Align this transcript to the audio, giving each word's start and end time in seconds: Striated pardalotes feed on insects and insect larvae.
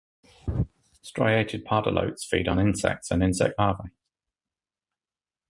Striated 1.03 1.63
pardalotes 1.63 2.25
feed 2.25 2.47
on 2.47 2.57
insects 2.57 3.11
and 3.11 3.21
insect 3.21 3.53
larvae. 3.59 3.91